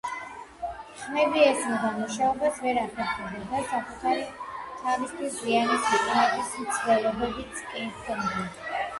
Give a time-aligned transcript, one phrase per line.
[0.99, 4.23] ხმები ესმოდა, მუშაობას ვერ ახერხებდა და საკუთარი
[4.85, 8.49] თავისთვის ზიანის მიყენების მცდელობებიც კი ჰქონდა